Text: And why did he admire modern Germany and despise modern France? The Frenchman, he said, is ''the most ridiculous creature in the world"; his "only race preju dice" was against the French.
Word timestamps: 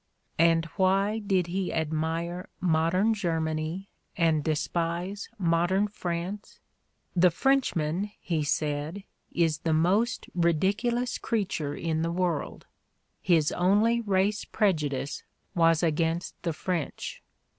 And 0.39 0.65
why 0.77 1.19
did 1.19 1.45
he 1.45 1.71
admire 1.71 2.49
modern 2.59 3.13
Germany 3.13 3.87
and 4.17 4.43
despise 4.43 5.29
modern 5.37 5.87
France? 5.87 6.59
The 7.15 7.29
Frenchman, 7.29 8.09
he 8.19 8.43
said, 8.43 9.03
is 9.31 9.59
''the 9.59 9.73
most 9.73 10.25
ridiculous 10.33 11.19
creature 11.19 11.75
in 11.75 12.01
the 12.01 12.11
world"; 12.11 12.65
his 13.21 13.51
"only 13.51 14.01
race 14.01 14.43
preju 14.43 14.89
dice" 14.89 15.21
was 15.53 15.83
against 15.83 16.33
the 16.41 16.53
French. 16.53 17.21